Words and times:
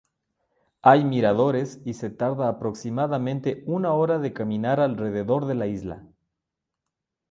Hay 0.81 1.03
miradores 1.05 1.79
y 1.85 1.93
se 1.93 2.09
tarda 2.09 2.47
aproximadamente 2.49 3.61
una 3.67 3.93
hora 3.93 4.17
de 4.17 4.33
caminar 4.33 4.79
alrededor 4.79 5.45
de 5.45 5.53
la 5.53 5.67
isla. 5.67 6.03